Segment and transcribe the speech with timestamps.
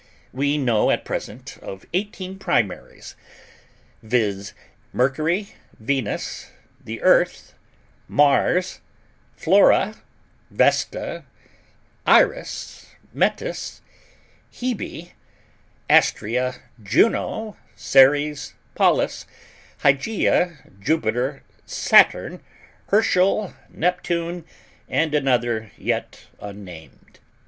[0.33, 3.15] We know at present of eighteen primaries,
[4.01, 4.55] viz.:
[4.91, 6.49] Mercury, Venus,
[6.83, 7.53] the Earth,
[8.07, 8.81] Mars,
[9.35, 10.01] Flora,
[10.49, 11.23] Vesta,
[12.07, 13.81] Iris, Metis,
[14.51, 15.11] Hebe,
[15.87, 19.27] Astrea, Juno, Ceres, Pallas,
[19.83, 22.41] Hygeia, Jupiter, Saturn,
[22.87, 24.45] Herschel, Neptune,
[24.89, 27.19] and another, yet unnamed.